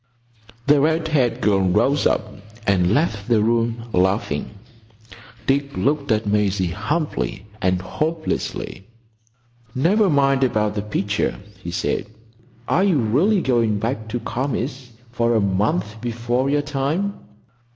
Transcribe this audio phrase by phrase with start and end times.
[0.65, 2.25] The red haired girl rose up
[2.65, 4.49] and left the room, laughing.
[5.45, 8.87] Dick looked at Maisie humbly and hopelessly.
[9.75, 12.07] "Never mind about the picture," he said.
[12.67, 17.13] "Are you really going back to Kami's for a month before your time?"